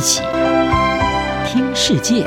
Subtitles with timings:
[0.00, 0.22] 一起
[1.44, 2.24] 听世界，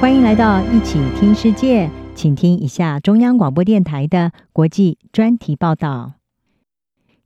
[0.00, 6.14] 欢迎来到一起听世界，请听一下中央广播电台的国际专题报道。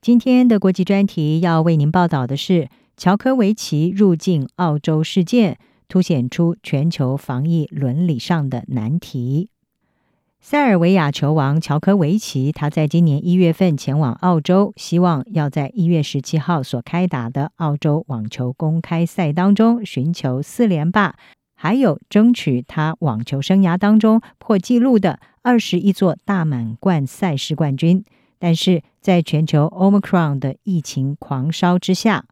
[0.00, 5.56] 今天的国际专题要为您报道的是乔科维奇入境澳洲事件，
[5.86, 9.50] 凸显出全球防疫伦理上的难题。
[10.40, 21.16] 塞尔维亚球王乔科维奇，他在今年一月份前往澳洲，希望要在一月十七号所开打的澳洲网球公开赛当中寻求四连霸，
[21.54, 28.04] 还有争取他网球生涯当中破纪录的二十一座大满贯赛事冠军。
[28.38, 32.24] 但是在全球 Omicron 的疫情狂烧之下，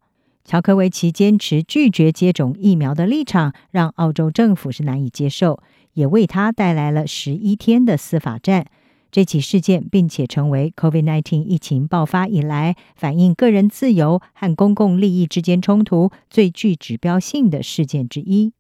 [0.45, 5.61] 乔科维奇坚持拒绝接种疫苗的立场，让澳洲政府是难以接受。
[5.97, 8.67] 也为他带来了十一天的司法战。
[9.11, 18.53] 这起事件，并且成为 COVID-19 疫情爆发以来反映个人自由和公共利益之间冲突最具指标性的事件之一。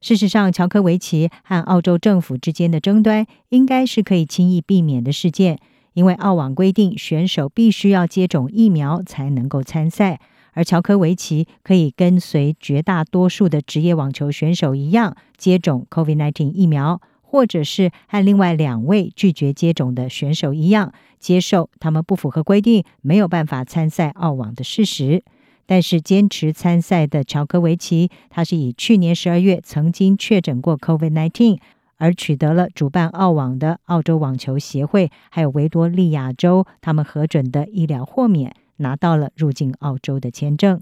[0.00, 5.58] 事实上，乔科维奇和澳洲政府之间的争端应该是可以轻易避免的事件，
[5.92, 10.18] 因为澳网规定选手必须要接种疫苗才能够参赛。
[10.52, 25.22] 而乔科维奇可以跟随绝大多数的职业网球选手一样接种 COVID-19 疫苗，或者是和另外两位拒绝接种的选手一样接受他们不符合规定、没有办法参赛澳网的事实。
[25.66, 31.58] 但是坚持参赛的乔科维奇，他是以去年十二月曾经确诊过 COVID-19，
[31.96, 38.52] 而取得了主办澳网的澳洲网球协会还有维多利亚州他们核准的医疗豁免。
[38.80, 40.80] 拿到了入境澳洲的签证，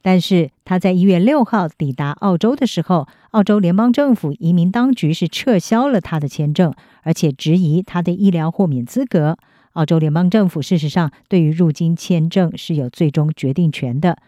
[0.00, 9.36] 但是他在一月六号抵达澳洲的时候，澳洲联邦政府移民当局是撤销了他的签证，而且质疑他的医疗豁免资格。
[9.72, 14.18] 澳洲联邦政府事实上对于入境签证是有最终决定权的。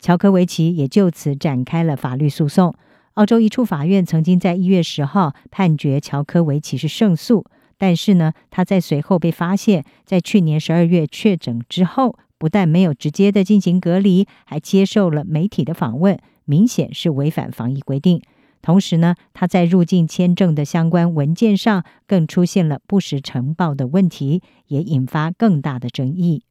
[0.00, 2.74] 乔科维奇也就此展开了法律诉讼。
[3.14, 7.44] 澳洲一处法院曾经在一月十号判决乔科维奇是胜诉，
[7.78, 12.18] 但是呢，他在随后被发现，在去年十二月确诊之后。
[12.38, 18.20] 不但没有直接的进行隔离，还接受了媒体的访问，明显是违反防疫规定。
[18.62, 26.42] 同时呢，他在入境签证的相关文件上更出现了不实呈报的问题，也引发更大的争议。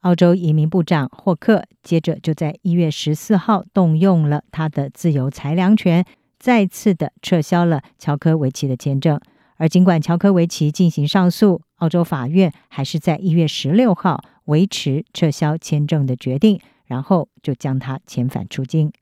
[0.00, 6.04] 澳洲移民部长霍克接着就在一月十四号动用了他的自由裁量权，
[6.38, 9.20] 再次的撤销了乔科维奇的签证。
[9.56, 14.22] 而尽管乔科维奇进行上诉，澳洲法院还是在一月十六号。
[14.48, 18.88] 维持撤销签证的决定，然后就将他遣返出境。《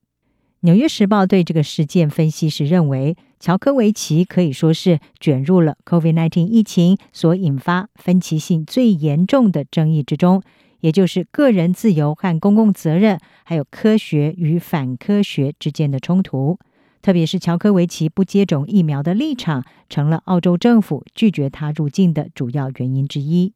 [0.60, 10.42] 纽约时报》对这个事件分析时认为，乔科维奇可以说是卷入了 COVID-19 疫情所引发分歧性最严重的争议之中，
[10.80, 16.58] 也就是个人自由和公共责任，还有科学与反科学之间的冲突。
[17.02, 23.52] 特别是乔科维奇不接种疫苗的立场，成了澳洲政府拒绝他入境的主要原因之一。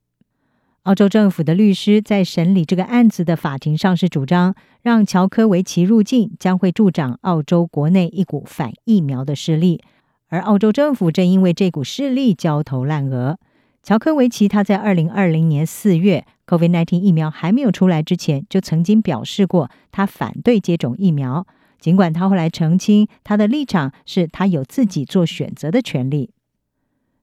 [0.84, 9.82] 澳洲政府的律师在审理这个案子的法庭上是主张，让乔科维奇入境将会助长澳洲国内一股反疫苗的势力，
[10.28, 13.38] 而澳洲政府正因为这股势力焦头烂额。
[13.82, 21.46] 乔科维奇他在二零二零年四月 COVID-19 疫苗还没有出来之前，就曾经表示过他反对接种疫苗，
[21.78, 26.30] 尽管他后来澄清他的立场是他有自己做选择的权利。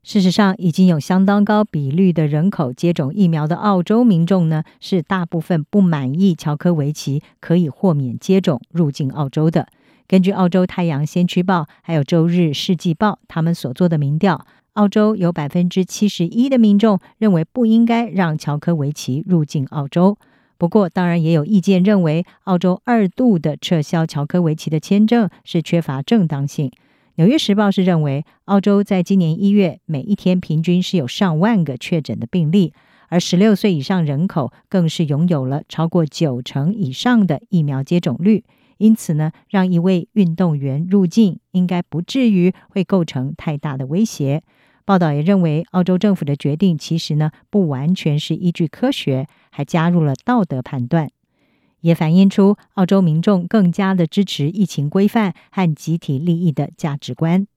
[0.07, 9.67] 事实上，已经有相当高比率的人口接种疫苗的澳洲民众呢，是大部分不满意乔科维奇可以豁免接种入境澳洲的。
[10.07, 14.45] 根据澳洲太阳先驱报还有周日世纪报他们所做的民调，
[14.75, 20.17] 澳洲有百分之七十一的民众认为不应该让乔科维奇入境澳洲。
[20.57, 26.71] 不过，当然也有意见认为，澳洲二度的撤销乔科维奇的签证是缺乏正当性。
[27.17, 32.73] 纽约时报是认为，澳洲在今年一月每一天平均是有上万个确诊的病例，
[33.09, 38.43] 而十六岁以上人口更是拥有了超过九成以上的疫苗接种率。
[38.77, 44.43] 因此呢，让一位运动员入境应该不至于会构成太大的威胁。
[44.85, 51.09] 报道也认为，澳洲政府的决定其实呢不完全是依据科学，还加入了道德判断。
[51.81, 57.47] 也反映出澳洲民众更加的支持疫情规范和集体利益的价值观。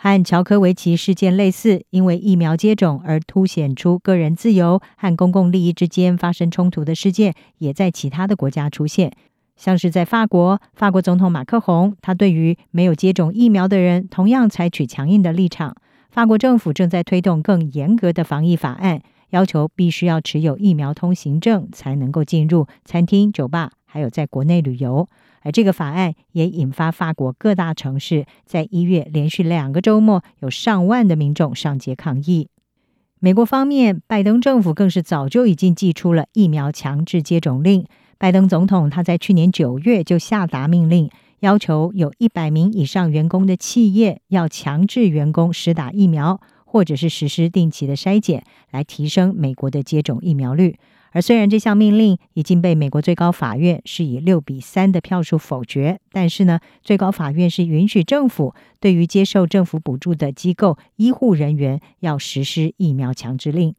[0.00, 9.12] 和乔科维奇事件类似，因为疫苗接种而凸显出个人自由和公共利益之间发生冲突的事件，也在其他的国家出现。
[9.56, 15.74] 像是在法国，法国总统马克宏，他对于没有接种疫苗的人，同样采取强硬的立场。
[16.10, 19.02] 法国政府正在推动更严格的防疫法案。
[19.30, 25.08] 要求必须要持有疫苗通行证才能够进入餐厅、酒吧还有在国内旅游。
[25.42, 32.48] 而这个法案也引发法国各大城市在一月连续两个周末有上万的民众上街抗议。
[33.20, 37.86] 美国方面，拜登政府更是早就已经寄出了疫苗强制接种令。
[38.18, 41.08] 拜登总统他在去年九月就下达命令，
[41.40, 46.40] 要求有一百名以上员工的企业要强制员工实打疫苗，
[46.70, 50.76] 或者是实施定期的筛检，来提升美国的接种疫苗率。
[51.12, 63.74] 而虽然这项命令已经被美国最高法院是以六比三的票数否决，但是呢，最高法院是允许政府对于接受政府补助的机构医护人员要实施疫苗强制令。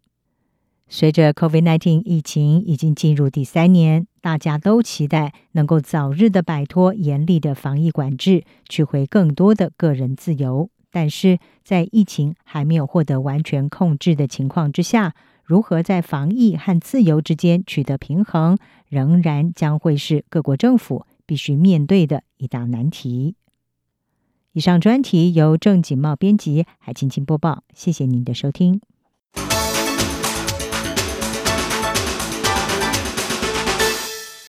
[0.92, 10.72] 随着 COVID-19 疫情已经进入第三年，大家都期待能够早日的摆脱严厉的防疫管制，取回更多的个人自由。
[10.92, 11.38] 但是
[11.69, 15.13] 在疫情还没有获得完全控制的情况之下，
[15.44, 18.57] 如何在防疫和自由之间取得平衡，
[18.88, 23.36] 仍然将会是各国政府必须面对的一大难题。
[24.54, 27.63] 以上专题由郑锦茂编辑，海青青播报。
[27.75, 28.81] 谢谢您的收听。